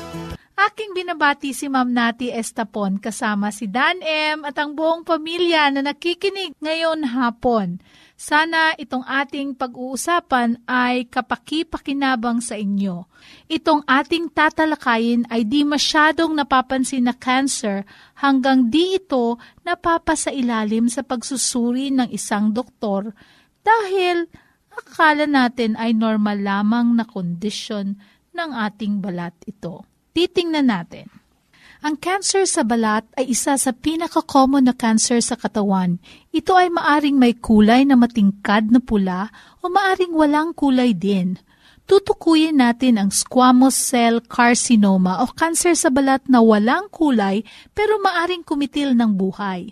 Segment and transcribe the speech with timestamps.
[0.54, 5.82] Aking binabati si Ma'am Nati Estapon kasama si Dan M at ang buong pamilya na
[5.82, 7.82] nakikinig ngayon hapon.
[8.14, 13.10] Sana itong ating pag-uusapan ay kapaki-pakinabang sa inyo.
[13.50, 17.82] Itong ating tatalakayin ay di masyadong napapansin na cancer
[18.22, 23.10] hanggang di ito napapasailalim sa pagsusuri ng isang doktor
[23.66, 24.30] dahil
[24.78, 27.96] akala natin ay normal lamang na kondisyon
[28.36, 31.12] ng ating balat ito titingnan natin.
[31.84, 36.00] Ang cancer sa balat ay isa sa pinaka-common na cancer sa katawan.
[36.34, 39.30] Ito ay maaring may kulay na matingkad na pula
[39.62, 41.38] o maaring walang kulay din.
[41.86, 47.46] Tutukuyin natin ang squamous cell carcinoma o cancer sa balat na walang kulay
[47.78, 49.70] pero maaring kumitil ng buhay.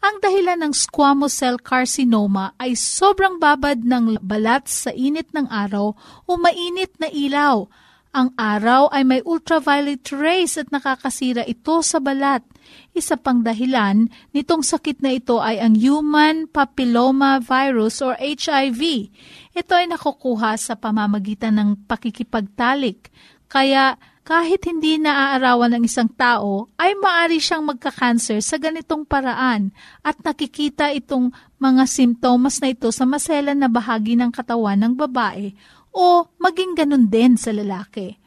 [0.00, 5.92] Ang dahilan ng squamous cell carcinoma ay sobrang babad ng balat sa init ng araw
[6.24, 7.68] o mainit na ilaw
[8.10, 12.42] ang araw ay may ultraviolet rays at nakakasira ito sa balat.
[12.90, 19.14] Isa pang dahilan nitong sakit na ito ay ang human papilloma virus or HIV.
[19.54, 23.14] Ito ay nakukuha sa pamamagitan ng pakikipagtalik.
[23.46, 29.72] Kaya kahit hindi naaarawan ng isang tao, ay maari siyang magka-cancer sa ganitong paraan
[30.04, 35.56] at nakikita itong mga simptomas na ito sa maselan na bahagi ng katawan ng babae
[35.90, 38.20] o maging ganun din sa lalaki.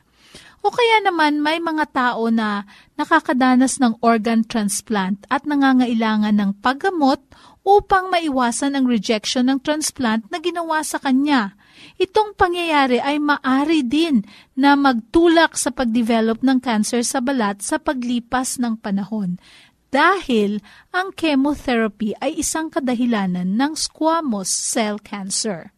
[0.63, 2.63] O kaya naman may mga tao na
[2.95, 7.19] nakakadanas ng organ transplant at nangangailangan ng paggamot
[7.67, 11.55] upang maiwasan ang rejection ng transplant na ginawa sa kanya.
[12.03, 14.27] Itong pangyayari ay maari din
[14.59, 19.39] na magtulak sa pagdevelop ng cancer sa balat sa paglipas ng panahon
[19.87, 20.59] dahil
[20.91, 25.71] ang chemotherapy ay isang kadahilanan ng squamous cell cancer.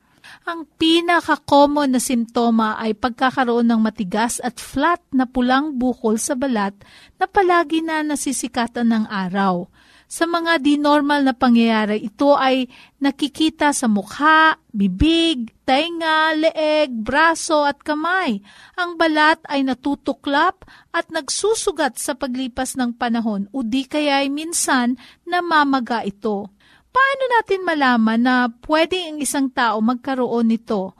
[0.49, 6.73] Ang pinaka-common na simptoma ay pagkakaroon ng matigas at flat na pulang bukol sa balat
[7.21, 9.69] na palagi na nasisikatan ng araw.
[10.05, 12.69] Sa mga di-normal na pangyayari, ito ay
[13.01, 18.37] nakikita sa mukha, bibig, tainga, leeg, braso at kamay.
[18.77, 20.61] Ang balat ay natutuklap
[20.93, 24.93] at nagsusugat sa paglipas ng panahon o di kaya ay minsan
[25.25, 26.53] namamaga ito.
[26.93, 28.35] Paano natin malaman na
[28.69, 30.95] pwede ang isang tao magkaroon nito?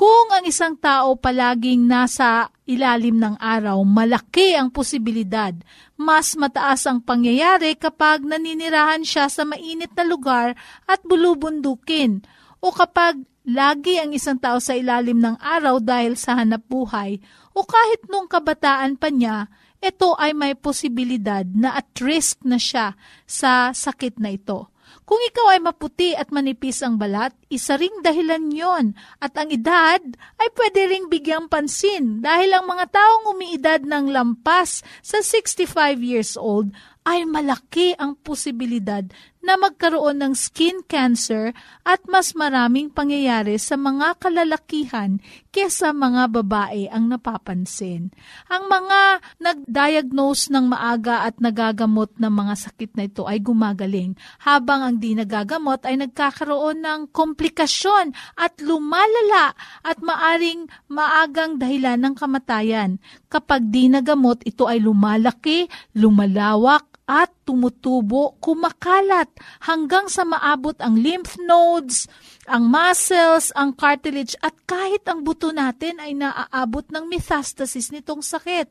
[0.00, 5.52] Kung ang isang tao palaging nasa ilalim ng araw, malaki ang posibilidad.
[5.92, 10.56] Mas mataas ang pangyayari kapag naninirahan siya sa mainit na lugar
[10.88, 12.24] at bulubundukin
[12.64, 17.20] o kapag lagi ang isang tao sa ilalim ng araw dahil sa hanap buhay
[17.52, 19.52] o kahit nung kabataan pa niya,
[19.84, 22.96] ito ay may posibilidad na at risk na siya
[23.28, 24.72] sa sakit na ito.
[25.10, 29.98] Kung ikaw ay maputi at manipis ang balat, isa ring dahilan yon at ang edad
[30.38, 35.66] ay pwede ring bigyang pansin dahil ang mga taong umiidad ng lampas sa 65
[35.98, 36.70] years old
[37.02, 39.02] ay malaki ang posibilidad
[39.40, 45.16] na magkaroon ng skin cancer at mas maraming pangyayari sa mga kalalakihan
[45.50, 48.14] kesa mga babae ang napapansin.
[48.46, 49.00] Ang mga
[49.40, 54.14] nag-diagnose ng maaga at nagagamot ng mga sakit na ito ay gumagaling,
[54.44, 62.14] habang ang di nagagamot ay nagkakaroon ng komplikasyon at lumalala at maaring maagang dahilan ng
[62.14, 63.02] kamatayan.
[63.26, 65.66] Kapag di nagamot, ito ay lumalaki,
[65.96, 69.26] lumalawak, at tumutubo, kumakalat
[69.66, 72.06] hanggang sa maabot ang lymph nodes,
[72.46, 78.70] ang muscles, ang cartilage at kahit ang buto natin ay naaabot ng metastasis nitong sakit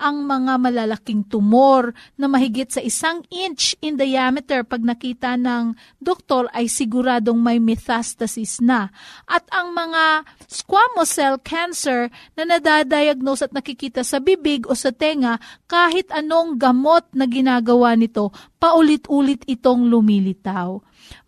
[0.00, 6.48] ang mga malalaking tumor na mahigit sa isang inch in diameter pag nakita ng doktor
[6.56, 8.88] ay siguradong may metastasis na.
[9.28, 15.36] At ang mga squamous cell cancer na nadadiagnose at nakikita sa bibig o sa tenga,
[15.68, 20.80] kahit anong gamot na ginagawa nito, paulit-ulit itong lumilitaw.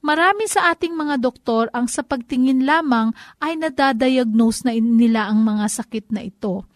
[0.02, 5.68] Marami sa ating mga doktor ang sa pagtingin lamang ay nadadiagnose na nila ang mga
[5.68, 6.66] sakit na ito.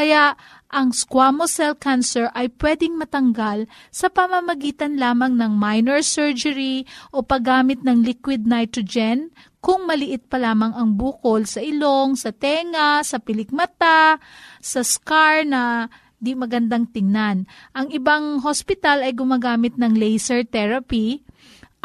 [0.00, 0.32] Kaya
[0.72, 7.84] ang squamous cell cancer ay pwedeng matanggal sa pamamagitan lamang ng minor surgery o paggamit
[7.84, 9.28] ng liquid nitrogen
[9.60, 14.16] kung maliit pa lamang ang bukol sa ilong, sa tenga, sa pilikmata,
[14.64, 17.44] sa scar na di magandang tingnan.
[17.76, 21.20] Ang ibang hospital ay gumagamit ng laser therapy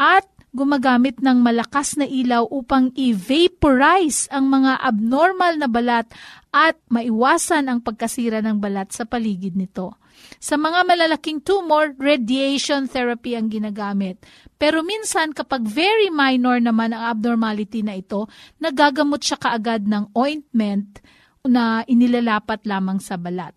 [0.00, 0.24] at
[0.56, 6.08] gumagamit ng malakas na ilaw upang i-vaporize ang mga abnormal na balat
[6.56, 9.92] at maiwasan ang pagkasira ng balat sa paligid nito.
[10.40, 14.16] Sa mga malalaking tumor, radiation therapy ang ginagamit.
[14.56, 18.24] Pero minsan kapag very minor naman ang abnormality na ito,
[18.56, 21.04] nagagamot siya kaagad ng ointment
[21.44, 23.52] na inilalapat lamang sa balat.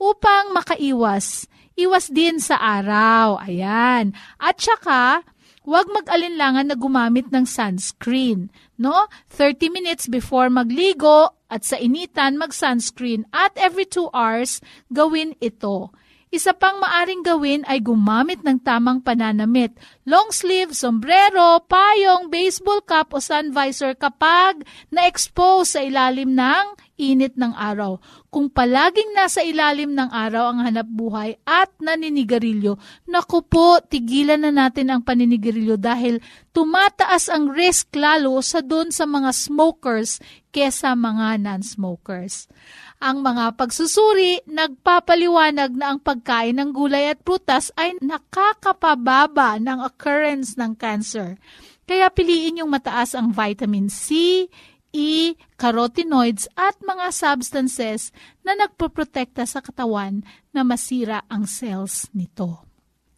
[0.00, 1.44] Upang makaiwas,
[1.76, 3.36] iwas din sa araw.
[3.44, 4.16] Ayan.
[4.40, 5.28] At saka,
[5.70, 8.50] huwag mag-alinlangan na gumamit ng sunscreen.
[8.74, 9.06] No?
[9.30, 14.58] 30 minutes before magligo at sa initan mag-sunscreen at every 2 hours
[14.90, 15.94] gawin ito.
[16.30, 19.74] Isa pang maaring gawin ay gumamit ng tamang pananamit.
[20.06, 24.62] Long sleeve, sombrero, payong, baseball cap o sun visor kapag
[24.94, 26.64] na-expose sa ilalim ng
[27.00, 27.96] init ng araw.
[28.28, 32.76] Kung palaging nasa ilalim ng araw ang hanap buhay at naninigarilyo,
[33.08, 36.20] naku po, tigilan na natin ang paninigarilyo dahil
[36.52, 40.20] tumataas ang risk lalo sa doon sa mga smokers
[40.52, 42.50] kesa mga non-smokers.
[43.00, 50.60] Ang mga pagsusuri nagpapaliwanag na ang pagkain ng gulay at prutas ay nakakapababa ng occurrence
[50.60, 51.40] ng cancer.
[51.90, 54.46] Kaya piliin yung mataas ang vitamin C,
[54.90, 58.10] E, carotenoids at mga substances
[58.42, 62.66] na nagpoprotekta sa katawan na masira ang cells nito.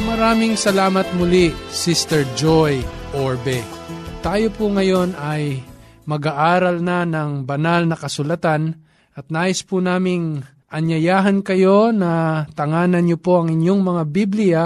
[0.05, 2.86] Maraming salamat muli, Sister Joy
[3.17, 3.65] Orbe.
[4.22, 5.65] Tayo po ngayon ay
[6.05, 8.77] mag-aaral na ng banal na kasulatan
[9.17, 14.63] at nais po naming anyayahan kayo na tanganan niyo po ang inyong mga Biblia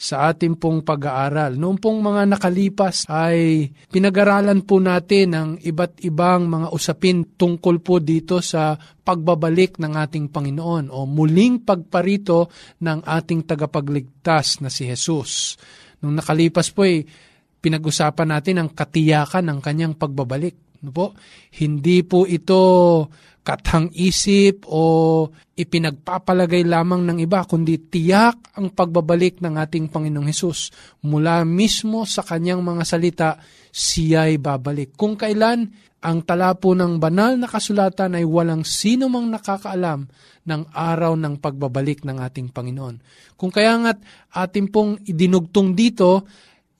[0.00, 1.60] sa ating pong pag-aaral.
[1.60, 8.00] Noong pong mga nakalipas ay pinag-aralan po natin ang iba't ibang mga usapin tungkol po
[8.00, 12.48] dito sa pagbabalik ng ating Panginoon o muling pagparito
[12.80, 15.60] ng ating tagapagligtas na si Jesus.
[16.00, 17.04] Nung nakalipas po ay
[17.60, 20.80] pinag-usapan natin ang katiyakan ng kanyang pagbabalik.
[20.80, 21.12] No po?
[21.60, 22.56] Hindi po ito
[23.40, 24.82] katang-isip o
[25.56, 30.72] ipinagpapalagay lamang ng iba, kundi tiyak ang pagbabalik ng ating Panginoong Hesus.
[31.04, 33.30] Mula mismo sa kanyang mga salita,
[33.70, 34.96] siya'y babalik.
[34.96, 35.68] Kung kailan
[36.00, 40.08] ang tala po ng banal na kasulatan ay walang sino mang nakakaalam
[40.48, 42.96] ng araw ng pagbabalik ng ating Panginoon.
[43.36, 44.00] Kung kaya nga't
[44.32, 46.24] ating pong idinugtong dito,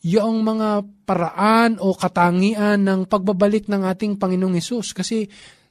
[0.01, 4.97] yung mga paraan o katangian ng pagbabalik ng ating Panginoong Hesus.
[4.97, 5.29] Kasi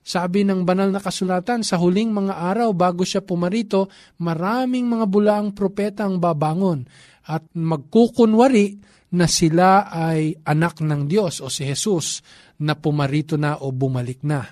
[0.10, 5.54] sabi ng banal na kasulatan, sa huling mga araw bago siya pumarito, maraming mga bulaang
[5.54, 6.82] propeta ang babangon
[7.30, 8.82] at magkukunwari
[9.13, 12.25] na sila ay anak ng Diyos o si Jesus
[12.66, 14.50] na pumarito na o bumalik na.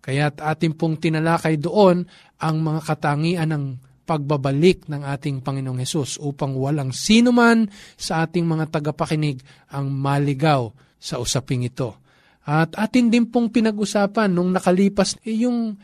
[0.00, 2.08] Kaya ating pong tinalakay doon
[2.40, 3.64] ang mga katangian ng
[4.08, 10.72] pagbabalik ng ating Panginoong Hesus upang walang sino man sa ating mga tagapakinig ang maligaw
[10.96, 12.07] sa usaping ito.
[12.48, 15.76] At atin din pong pinag-usapan nung nakalipas eh, yung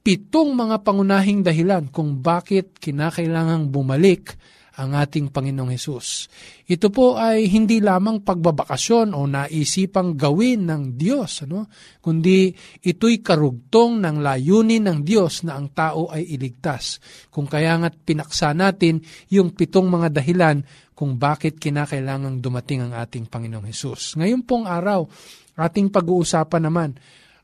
[0.00, 4.32] pitong mga pangunahing dahilan kung bakit kinakailangang bumalik
[4.76, 6.28] ang ating Panginoong Hesus.
[6.68, 11.68] Ito po ay hindi lamang pagbabakasyon o naisipang gawin ng Diyos, ano?
[12.04, 12.52] kundi
[12.84, 17.00] ito'y karugtong ng layunin ng Diyos na ang tao ay iligtas.
[17.32, 19.00] Kung kaya nga't pinaksa natin
[19.32, 20.60] yung pitong mga dahilan
[20.92, 24.20] kung bakit kinakailangang dumating ang ating Panginoong Hesus.
[24.20, 25.08] Ngayon pong araw,
[25.56, 26.90] ating pag-uusapan naman,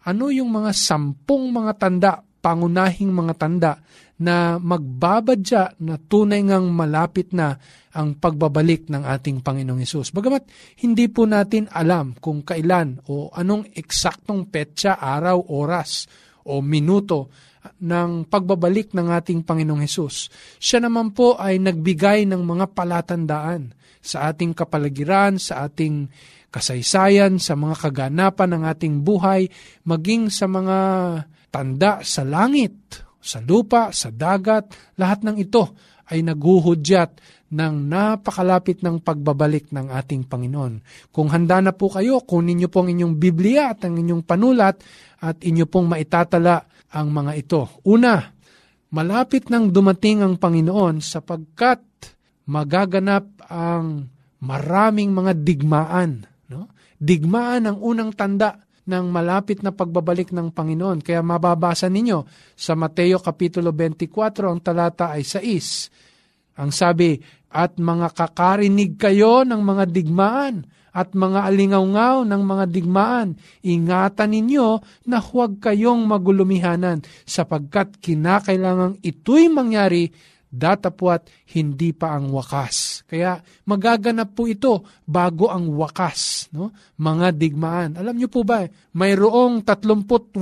[0.05, 3.73] ano yung mga sampung mga tanda, pangunahing mga tanda
[4.23, 7.59] na magbabadya na tunay ngang malapit na
[7.93, 10.15] ang pagbabalik ng ating Panginoong Hesus.
[10.15, 10.47] Bagamat
[10.85, 16.07] hindi po natin alam kung kailan o anong eksaktong petsa, araw, oras
[16.47, 17.31] o minuto
[17.83, 20.31] ng pagbabalik ng ating Panginoong Hesus.
[20.59, 26.11] Siya naman po ay nagbigay ng mga palatandaan sa ating kapalagiran, sa ating
[26.53, 29.49] kasaysayan, sa mga kaganapan ng ating buhay,
[29.87, 30.79] maging sa mga
[31.49, 35.79] tanda sa langit sa lupa, sa dagat, lahat ng ito
[36.11, 37.23] ay naghuhudyat
[37.55, 40.83] ng napakalapit ng pagbabalik ng ating Panginoon.
[41.15, 44.83] Kung handa na po kayo, kunin niyo po ang inyong Biblia at ang inyong panulat
[45.23, 47.63] at inyo pong maitatala ang mga ito.
[47.87, 48.19] Una,
[48.91, 51.81] malapit nang dumating ang Panginoon sapagkat
[52.47, 54.11] magaganap ang
[54.43, 56.27] maraming mga digmaan.
[56.51, 56.71] No?
[56.99, 61.07] Digmaan ang unang tanda ng malapit na pagbabalik ng Panginoon.
[61.07, 62.27] Kaya mababasa ninyo
[62.59, 66.59] sa Mateo Kapitulo 24, ang talata ay 6.
[66.59, 67.17] Ang sabi,
[67.53, 74.81] at mga kakarinig kayo ng mga digmaan at mga alingawngaw ng mga digmaan, ingatan ninyo
[75.09, 80.13] na huwag kayong magulumihanan sapagkat kinakailangang ito'y mangyari
[80.53, 83.09] datapwat hindi pa ang wakas.
[83.09, 86.77] Kaya magaganap po ito bago ang wakas, no?
[87.01, 87.97] mga digmaan.
[87.97, 90.37] Alam niyo po ba, mayroong 38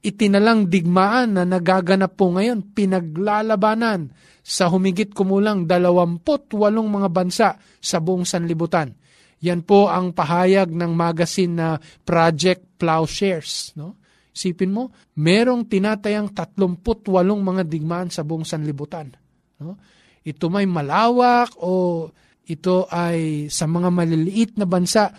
[0.00, 4.08] itinalang digmaan na nagaganap po ngayon, pinaglalabanan
[4.40, 8.96] sa humigit kumulang 28 mga bansa sa buong sanlibutan.
[9.40, 11.68] Yan po ang pahayag ng magazine na
[12.04, 13.72] Project Plowshares.
[13.76, 13.99] No?
[14.30, 16.78] Sipin mo, merong tinatayang 38
[17.18, 19.10] mga digmaan sa buong sanlibutan.
[19.58, 19.76] No?
[20.22, 22.06] Ito may malawak o
[22.50, 25.10] ito ay sa mga maliliit na bansa,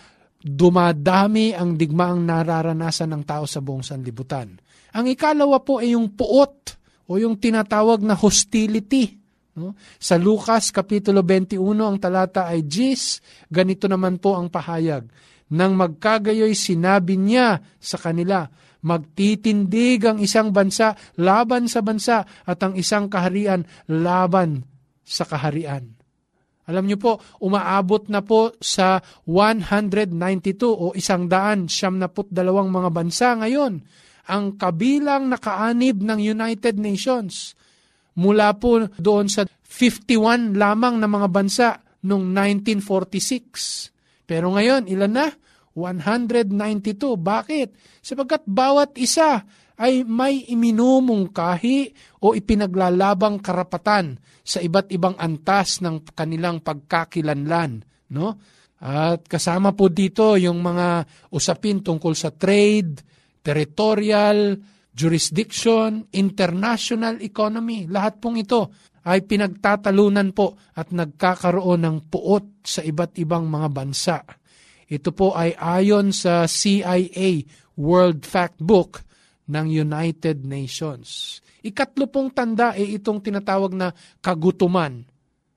[0.42, 4.58] dumadami ang digmaang nararanasan ng tao sa buong sanlibutan.
[4.92, 6.76] Ang ikalawa po ay yung puot
[7.08, 9.16] o yung tinatawag na hostility.
[9.56, 9.72] No?
[9.96, 15.08] Sa Lucas Kapitulo 21, ang talata ay Gis, ganito naman po ang pahayag.
[15.52, 18.48] Nang magkagayoy sinabi niya sa kanila,
[18.82, 24.64] magtitindig ang isang bansa laban sa bansa at ang isang kaharian laban
[25.04, 25.92] sa kaharian.
[26.70, 32.90] Alam niyo po, umaabot na po sa 192 o isang daan siyam na dalawang mga
[32.94, 33.82] bansa ngayon
[34.30, 37.58] ang kabilang nakaanib ng United Nations.
[38.14, 41.68] Mula po doon sa 51 lamang na mga bansa
[42.06, 43.90] noong 1946.
[44.28, 45.26] Pero ngayon, ilan na?
[45.74, 47.16] 192.
[47.16, 47.68] Bakit?
[48.04, 49.42] Sapagkat bawat isa
[49.80, 51.78] ay may iminumungkahi
[52.22, 57.82] o ipinaglalabang karapatan sa iba't ibang antas ng kanilang pagkakilanlan.
[58.12, 58.36] No?
[58.82, 62.98] At kasama po dito yung mga usapin tungkol sa trade,
[63.40, 64.58] territorial,
[64.92, 67.88] jurisdiction, international economy.
[67.88, 74.18] Lahat pong ito ay pinagtatalunan po at nagkakaroon ng puot sa iba't ibang mga bansa.
[74.92, 77.48] Ito po ay ayon sa CIA
[77.80, 79.00] World Factbook
[79.48, 81.40] ng United Nations.
[81.64, 83.88] Ikatlo pong tanda ay itong tinatawag na
[84.20, 85.00] kagutuman.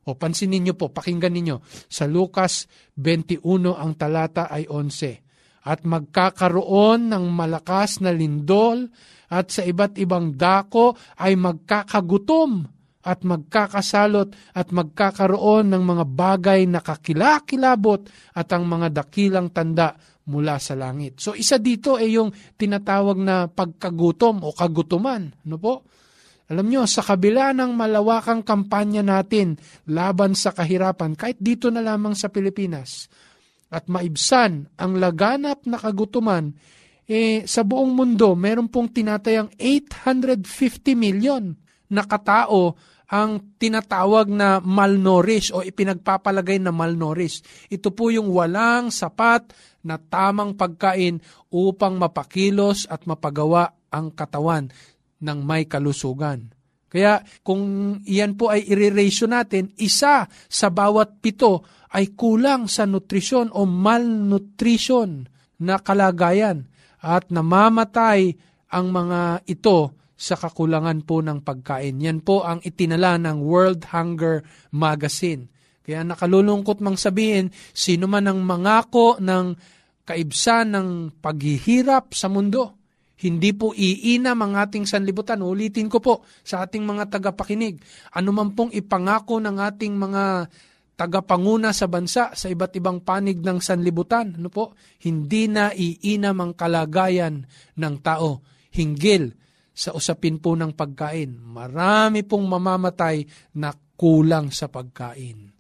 [0.08, 1.60] O pansinin niyo po, pakinggan ninyo.
[1.92, 3.44] Sa Lucas 21
[3.75, 5.25] ang talata ay 11.
[5.65, 8.86] at magkakaroon ng malakas na lindol
[9.34, 12.75] at sa iba't ibang dako ay magkakagutom
[13.05, 19.93] at magkakasalot at magkakaroon ng mga bagay na kakilakilabot at ang mga dakilang tanda
[20.25, 21.21] mula sa langit.
[21.21, 25.29] So isa dito ay yung tinatawag na pagkagutom o kagutuman.
[25.45, 25.85] Ano po?
[26.45, 29.57] Alam nyo, sa kabila ng malawakang kampanya natin
[29.89, 33.09] laban sa kahirapan, kahit dito na lamang sa Pilipinas,
[33.74, 36.53] at maibsan ang laganap na kagutuman,
[37.09, 41.50] eh, sa buong mundo, meron pong tinatayang 850 million
[41.89, 42.77] na katao
[43.15, 47.48] ang tinatawag na malnourished o ipinagpapalagay na malnourished.
[47.72, 49.55] Ito po yung walang sapat
[49.88, 54.67] na tamang pagkain upang mapakilos at mapagawa ang katawan
[55.24, 56.51] ng may kalusugan.
[56.91, 57.63] Kaya kung
[58.03, 61.63] iyan po ay i-ratio natin, isa sa bawat pito
[61.95, 65.24] ay kulang sa nutrisyon o malnutrition
[65.63, 66.67] na kalagayan
[67.00, 68.36] at namamatay
[68.75, 72.00] ang mga ito sa kakulangan po ng pagkain.
[72.00, 74.41] Yan po ang itinala ng World Hunger
[74.72, 75.51] Magazine.
[75.86, 79.53] Kaya nakalulungkot mang sabihin, sino man ang mangako ng
[80.07, 80.89] kaibsan ng
[81.22, 82.79] paghihirap sa mundo,
[83.22, 85.45] hindi po iinam ang ating sanlibutan.
[85.45, 87.79] Ulitin ko po sa ating mga tagapakinig.
[88.17, 90.50] Ano man pong ipangako ng ating mga
[90.95, 94.79] tagapanguna sa bansa sa iba't ibang panig ng sanlibutan, ano po?
[95.03, 97.43] Hindi na iinam ang kalagayan
[97.75, 98.39] ng tao
[98.72, 99.45] hinggil
[99.75, 101.36] sa usapin po ng pagkain.
[101.36, 103.27] Marami pong mamamatay
[103.60, 105.51] na kulang sa pagkain.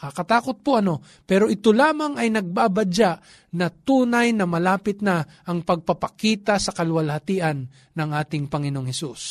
[0.00, 3.20] Kakatakot po ano, pero ito lamang ay nagbabadya
[3.60, 9.22] na tunay na malapit na ang pagpapakita sa kalwalhatian ng ating Panginoong Hesus.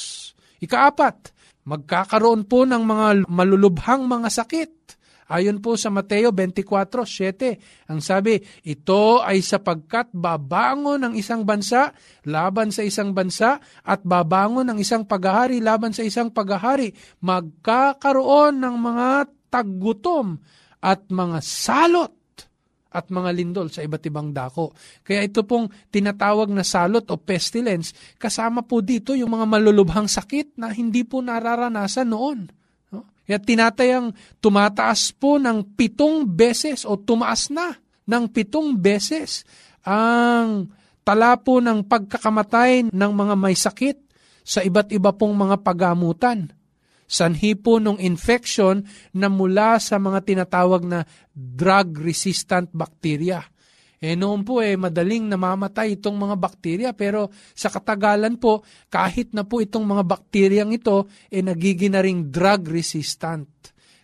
[0.62, 1.33] Ikaapat,
[1.65, 4.99] magkakaroon po ng mga malulubhang mga sakit
[5.29, 11.93] Ayon po sa Mateo 24:7, ang sabi, ito ay sapagkat babangon ng isang bansa
[12.25, 16.89] laban sa isang bansa at babangon ng isang paghahari laban sa isang paghahari.
[17.21, 19.07] Magkakaroon ng mga
[19.53, 20.41] taggutom
[20.81, 22.13] at mga salot
[22.89, 24.74] at mga lindol sa iba't ibang dako.
[25.05, 30.57] Kaya ito pong tinatawag na salot o pestilence, kasama po dito yung mga malulubhang sakit
[30.57, 32.58] na hindi po nararanasan noon.
[33.29, 34.09] Kaya tinatayang
[34.42, 37.77] tumataas po ng pitong beses o tumaas na
[38.09, 39.46] ng pitong beses
[39.85, 40.65] ang
[41.05, 44.01] tala po ng pagkakamatay ng mga may sakit
[44.42, 46.50] sa iba't iba pong mga pagamutan.
[47.05, 48.81] Sanhi po ng infection
[49.13, 51.05] na mula sa mga tinatawag na
[51.37, 53.46] drug-resistant bacteria.
[54.00, 59.44] Eh noon po eh madaling namamatay itong mga bakterya pero sa katagalan po kahit na
[59.44, 63.51] po itong mga bakteryang ito eh nagiging na ring drug resistant.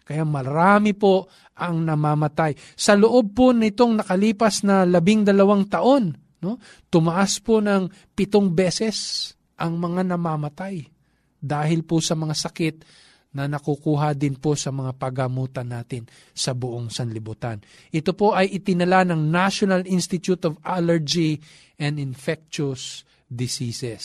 [0.03, 2.53] Kaya marami po ang namamatay.
[2.75, 6.12] Sa loob po nitong nakalipas na labing dalawang taon,
[6.43, 6.60] no,
[6.91, 10.84] tumaas po ng pitong beses ang mga namamatay
[11.39, 12.75] dahil po sa mga sakit
[13.35, 17.59] na nakukuha din po sa mga pagamutan natin sa buong sanlibutan.
[17.91, 21.35] Ito po ay itinala ng National Institute of Allergy
[21.75, 24.03] and Infectious Diseases.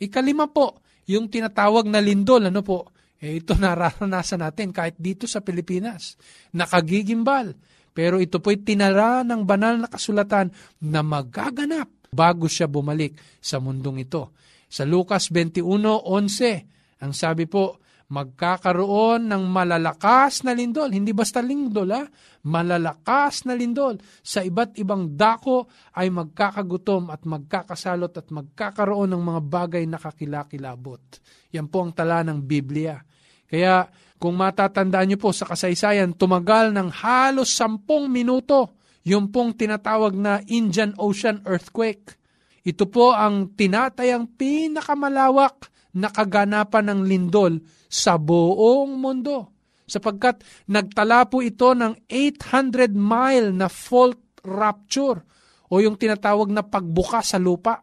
[0.00, 5.44] Ikalima po, yung tinatawag na lindol, ano po, eh, ito nararanasan natin kahit dito sa
[5.44, 6.16] Pilipinas.
[6.56, 7.52] Nakagigimbal.
[7.92, 10.48] Pero ito po'y tinara ng banal na kasulatan
[10.80, 14.32] na magaganap bago siya bumalik sa mundong ito.
[14.70, 17.79] Sa Lucas 21.11, ang sabi po,
[18.10, 20.90] magkakaroon ng malalakas na lindol.
[20.90, 22.02] Hindi basta lindol, ha?
[22.42, 24.02] Malalakas na lindol.
[24.20, 31.22] Sa iba't ibang dako ay magkakagutom at magkakasalot at magkakaroon ng mga bagay na kakilakilabot.
[31.54, 32.98] Yan po ang tala ng Biblia.
[33.46, 33.86] Kaya
[34.18, 40.42] kung matatandaan niyo po sa kasaysayan, tumagal ng halos sampung minuto yung pong tinatawag na
[40.50, 42.18] Indian Ocean Earthquake.
[42.66, 47.58] Ito po ang tinatayang pinakamalawak na kaganapan ng lindol
[47.90, 49.54] sa buong mundo.
[49.90, 55.26] Sapagkat nagtala po ito ng 800 mile na fault rupture
[55.70, 57.82] o yung tinatawag na pagbuka sa lupa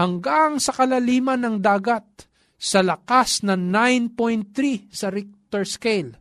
[0.00, 2.04] hanggang sa kalaliman ng dagat
[2.56, 6.12] sa lakas na 9.3 sa Richter scale.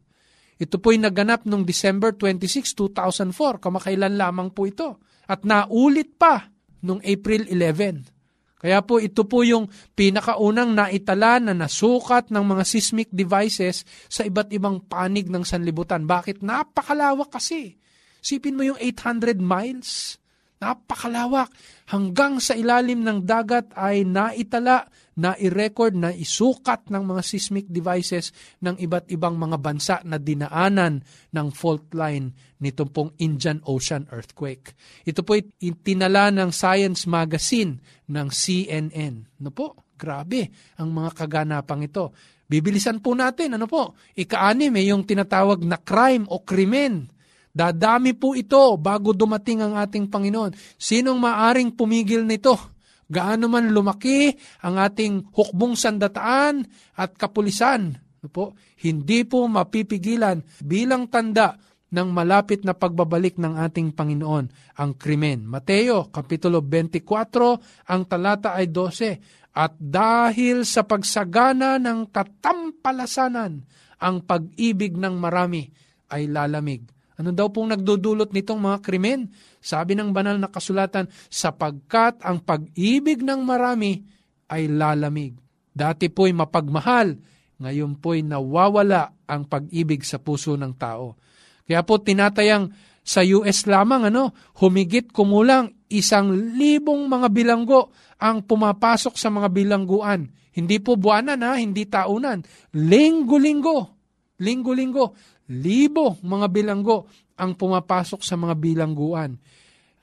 [0.60, 3.64] Ito po'y naganap noong December 26, 2004.
[3.64, 5.02] Kamakailan lamang po ito.
[5.28, 6.52] At naulit pa
[6.84, 8.23] noong April 11.
[8.64, 14.56] Kaya po ito po yung pinakaunang naitala na nasukat ng mga seismic devices sa iba't
[14.56, 16.08] ibang panig ng sanlibutan.
[16.08, 16.40] Bakit?
[16.40, 17.76] Napakalawak kasi.
[18.24, 20.23] Sipin mo yung 800 miles.
[20.64, 21.52] Napakalawak.
[21.92, 24.88] Hanggang sa ilalim ng dagat ay naitala,
[25.20, 28.32] na-record, na isukat ng mga seismic devices
[28.64, 31.04] ng iba't ibang mga bansa na dinaanan
[31.36, 32.32] ng fault line
[32.64, 34.72] nitong pong Indian Ocean earthquake.
[35.04, 39.44] Ito po itinala ng Science Magazine ng CNN.
[39.44, 40.48] No po, grabe
[40.80, 42.16] ang mga kaganapang ito.
[42.48, 47.12] Bibilisan po natin, ano po, ika-anim eh, yung tinatawag na crime o krimen
[47.54, 50.58] Dadami po ito bago dumating ang ating Panginoon.
[50.74, 52.58] Sinong maaring pumigil nito?
[53.06, 54.34] Gaano man lumaki
[54.66, 56.66] ang ating hukbong sandataan
[56.98, 61.54] at kapulisan, ano po, hindi po mapipigilan bilang tanda
[61.94, 65.46] ng malapit na pagbabalik ng ating Panginoon ang krimen.
[65.46, 69.54] Mateo, Kapitulo 24, ang talata ay 12.
[69.54, 73.62] At dahil sa pagsagana ng katampalasanan,
[74.02, 75.70] ang pag-ibig ng marami
[76.10, 76.90] ay lalamig.
[77.20, 79.30] Ano daw pong nagdudulot nitong mga krimen?
[79.62, 84.02] Sabi ng banal na kasulatan, sapagkat ang pag-ibig ng marami
[84.50, 85.38] ay lalamig.
[85.74, 87.18] Dati po'y mapagmahal,
[87.62, 91.18] ngayon po'y nawawala ang pag-ibig sa puso ng tao.
[91.64, 92.70] Kaya po tinatayang
[93.04, 94.32] sa US lamang, ano,
[94.64, 100.32] humigit kumulang isang libong mga bilanggo ang pumapasok sa mga bilangguan.
[100.54, 102.46] Hindi po buwanan ha, hindi taunan.
[102.78, 104.03] Linggo-linggo.
[104.42, 105.14] Linggo-linggo
[105.50, 109.38] libo mga bilanggo ang pumapasok sa mga bilangguan.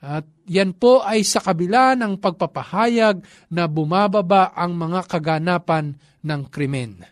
[0.01, 3.21] At yan po ay sa kabila ng pagpapahayag
[3.53, 5.93] na bumababa ang mga kaganapan
[6.25, 7.05] ng krimen.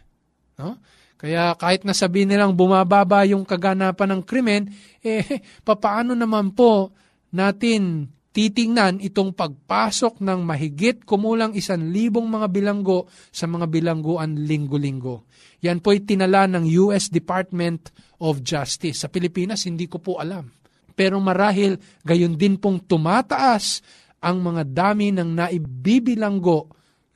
[0.58, 0.82] No?
[1.20, 4.64] Kaya kahit nasabihin nilang bumababa yung kaganapan ng krimen,
[5.04, 5.22] eh
[5.68, 6.96] papaano naman po
[7.30, 15.26] natin titingnan itong pagpasok ng mahigit kumulang isan libong mga bilanggo sa mga bilangguan linggo-linggo.
[15.66, 17.90] Yan po ay tinala ng US Department
[18.22, 19.04] of Justice.
[19.04, 20.48] Sa Pilipinas, hindi ko po alam.
[20.94, 23.82] Pero marahil gayon din pong tumataas
[24.20, 26.70] ang mga dami ng naibibilanggo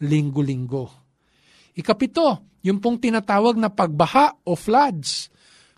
[0.04, 1.04] linggo-linggo.
[1.76, 5.28] Ikapito, yung pong tinatawag na pagbaha o floods.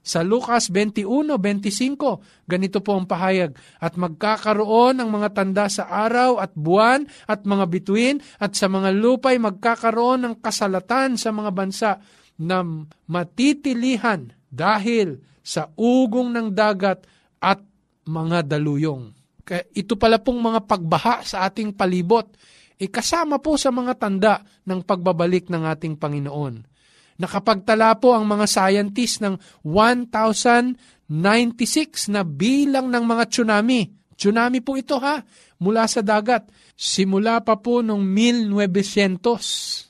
[0.06, 6.54] Sa Lucas 21-25, ganito po ang pahayag, At magkakaroon ng mga tanda sa araw at
[6.54, 11.91] buwan at mga bituin at sa mga lupay magkakaroon ng kasalatan sa mga bansa
[12.38, 12.62] na
[13.10, 17.02] matitilihan dahil sa ugong ng dagat
[17.41, 17.65] at
[18.06, 19.10] mga daluyong.
[19.50, 22.30] Ito pala pong mga pagbaha sa ating palibot,
[22.78, 26.75] e kasama po sa mga tanda ng pagbabalik ng ating Panginoon.
[27.15, 33.88] Nakapagtala po ang mga scientists ng 1,096 na bilang ng mga tsunami.
[34.15, 35.23] Tsunami po ito ha,
[35.60, 36.51] mula sa dagat.
[36.75, 39.86] Simula pa po noong 1900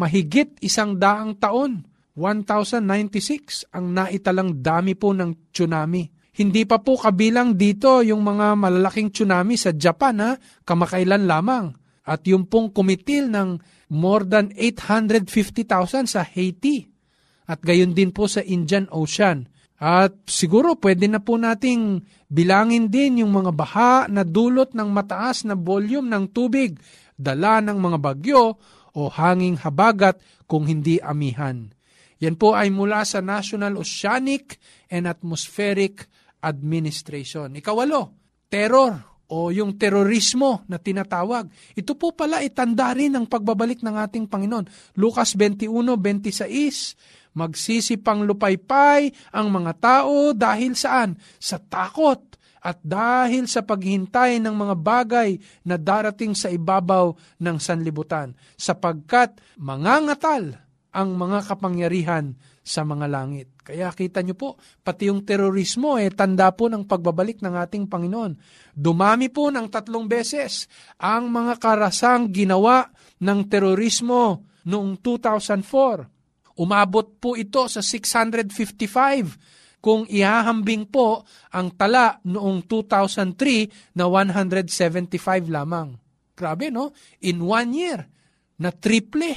[0.00, 1.84] mahigit isang daang taon,
[2.16, 6.08] 1096 ang naitalang dami po ng tsunami.
[6.40, 10.30] Hindi pa po kabilang dito yung mga malalaking tsunami sa Japan ha,
[10.64, 11.76] kamakailan lamang.
[12.10, 13.62] At yung pong kumitil ng
[13.94, 16.90] more than 850,000 sa Haiti.
[17.46, 19.46] At gayon din po sa Indian Ocean.
[19.78, 25.46] At siguro pwede na po nating bilangin din yung mga baha na dulot ng mataas
[25.46, 26.76] na volume ng tubig,
[27.14, 28.58] dala ng mga bagyo
[28.92, 31.70] o hanging habagat kung hindi amihan.
[32.20, 34.60] Yan po ay mula sa National Oceanic
[34.92, 36.04] and Atmospheric
[36.44, 37.56] Administration.
[37.56, 38.12] Ikawalo,
[38.52, 41.46] terror o yung terorismo na tinatawag.
[41.78, 44.94] Ito po pala itanda rin ang pagbabalik ng ating Panginoon.
[44.98, 51.14] Lucas 21.26 Magsisipang lupaypay ang mga tao dahil saan?
[51.38, 52.18] Sa takot
[52.60, 60.60] at dahil sa paghintay ng mga bagay na darating sa ibabaw ng sanlibutan, sapagkat mangangatal
[60.90, 63.56] ang mga kapangyarihan sa mga langit.
[63.64, 68.36] Kaya kita nyo po, pati yung terorismo, eh, tanda po ng pagbabalik ng ating Panginoon.
[68.76, 70.68] Dumami po ng tatlong beses
[71.00, 72.84] ang mga karasang ginawa
[73.20, 76.60] ng terorismo noong 2004.
[76.60, 81.24] Umabot po ito sa 655 kung ihahambing po
[81.56, 85.96] ang tala noong 2003 na 175 lamang.
[86.36, 86.92] Grabe, no?
[87.24, 88.04] In one year,
[88.60, 89.32] na triple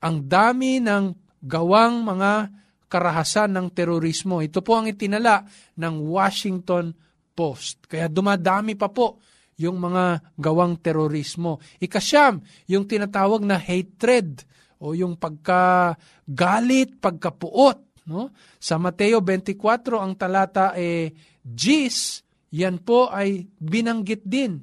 [0.00, 1.12] ang dami ng
[1.44, 2.61] gawang mga
[2.92, 4.44] karahasan ng terorismo.
[4.44, 5.48] Ito po ang itinala
[5.80, 6.92] ng Washington
[7.32, 7.88] Post.
[7.88, 9.24] Kaya dumadami pa po
[9.56, 11.56] yung mga gawang terorismo.
[11.80, 14.44] Ikasyam, yung tinatawag na hatred
[14.76, 18.34] o yung pagkagalit, pagkapuot No?
[18.58, 22.22] Sa Mateo 24, ang talata eh, Gis,
[22.54, 24.62] yan po ay binanggit din.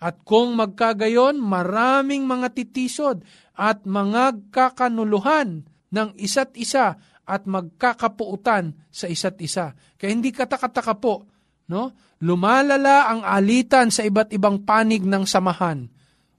[0.00, 3.20] At kung magkagayon, maraming mga titisod
[3.54, 6.96] at mga kakanuluhan ng isa't isa
[7.30, 9.78] at magkakapuutan sa isa't isa.
[9.94, 11.30] Kaya hindi katakataka po
[11.70, 11.94] no?
[12.20, 15.86] Lumalala ang alitan sa iba't ibang panig ng samahan.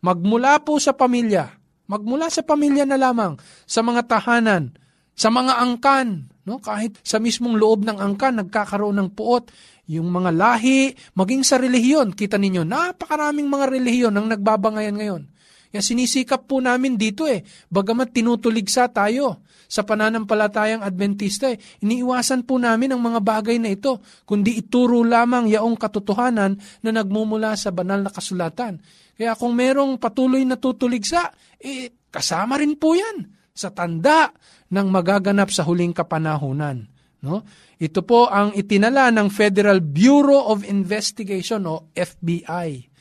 [0.03, 1.55] Magmula po sa pamilya,
[1.87, 4.75] magmula sa pamilya na lamang, sa mga tahanan,
[5.15, 6.61] sa mga angkan, no?
[6.61, 9.49] Kahit sa mismong loob ng angkan nagkakaroon ng puot,
[9.89, 12.13] yung mga lahi, maging sa relihiyon.
[12.13, 15.23] Kita ninyo, napakaraming mga relihiyon ang nagbabangayan ngayon.
[15.71, 17.47] Yan sinisikap po namin dito eh.
[17.71, 21.55] Bagamat tinutuligsa tayo sa pananampalatayang Adventista eh.
[21.55, 27.55] Iniiwasan po namin ang mga bagay na ito, kundi ituro lamang yaong katotohanan na nagmumula
[27.55, 28.83] sa banal na kasulatan.
[29.15, 34.35] Kaya kung merong patuloy na tutuligsa, eh, kasama rin po yan sa tanda
[34.67, 36.91] ng magaganap sa huling kapanahunan.
[37.23, 37.47] No?
[37.79, 42.91] Ito po ang itinala ng Federal Bureau of Investigation o FBI.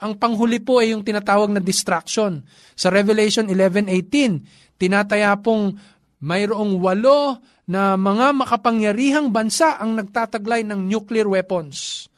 [0.00, 2.44] Ang panghuli po ay yung tinatawag na distraction.
[2.76, 5.76] Sa Revelation 11.18, tinataya pong
[6.20, 12.08] mayroong walo na mga makapangyarihang bansa ang nagtataglay ng nuclear weapons.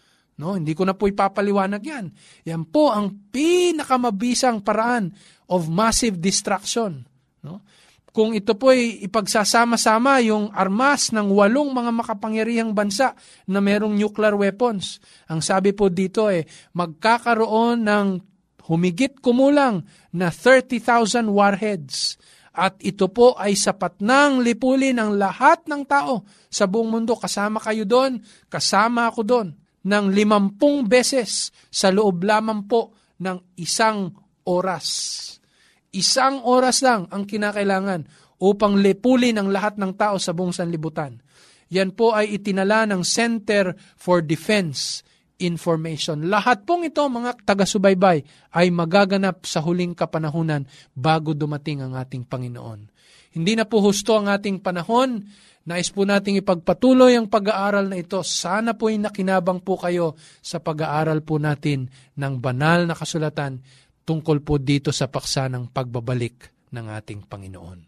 [0.40, 2.06] No, hindi ko na po ipapaliwanag yan.
[2.48, 5.12] Yan po ang pinakamabisang paraan
[5.46, 7.04] of massive distraction.
[7.44, 7.62] No?
[8.12, 13.16] Kung ito po ay ipagsasama-sama yung armas ng walong mga makapangyarihang bansa
[13.48, 15.00] na merong nuclear weapons.
[15.32, 16.44] Ang sabi po dito eh,
[16.76, 18.06] magkakaroon ng
[18.68, 22.20] humigit kumulang na 30,000 warheads
[22.52, 27.16] at ito po ay sapat nang lipulin ang lahat ng tao sa buong mundo.
[27.16, 28.20] Kasama kayo doon,
[28.52, 29.48] kasama ako doon,
[29.82, 32.92] ng limampung beses sa loob lamang po
[33.24, 34.12] ng isang
[34.44, 34.86] oras.
[35.92, 38.04] Isang oras lang ang kinakailangan
[38.44, 41.20] upang lipulin ang lahat ng tao sa buong sanlibutan.
[41.72, 45.00] Yan po ay itinala ng Center for Defense
[45.42, 46.30] information.
[46.30, 48.22] Lahat pong ito, mga taga-subaybay,
[48.54, 52.88] ay magaganap sa huling kapanahunan bago dumating ang ating Panginoon.
[53.32, 55.24] Hindi na po husto ang ating panahon.
[55.62, 58.20] Nais po nating ipagpatuloy ang pag-aaral na ito.
[58.26, 63.62] Sana po ay nakinabang po kayo sa pag-aaral po natin ng banal na kasulatan
[64.02, 67.78] tungkol po dito sa paksa ng pagbabalik ng ating Panginoon.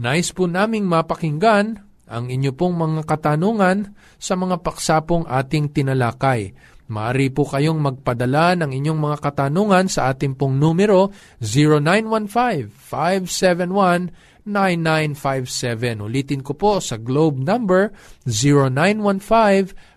[0.00, 6.50] Nais po naming mapakinggan ang inyo pong mga katanungan sa mga paksapong ating tinalakay.
[6.90, 11.14] Maaari po kayong magpadala ng inyong mga katanungan sa ating pong numero
[14.42, 16.02] 0915-571-9957.
[16.02, 17.94] Ulitin ko po sa globe number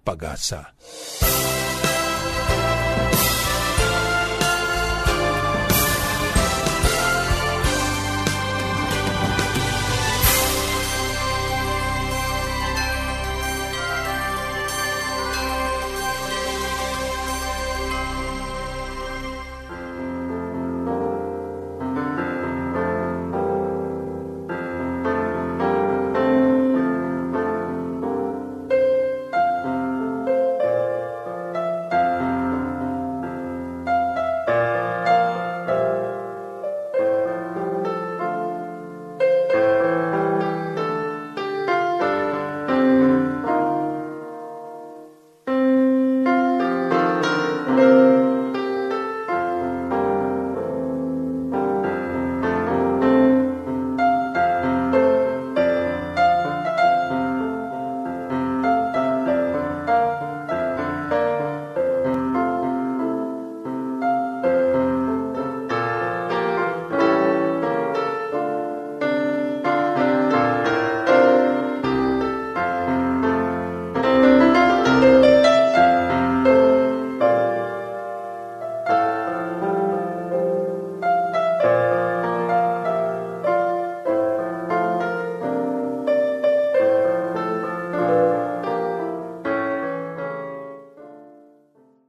[0.00, 0.72] pag-asa.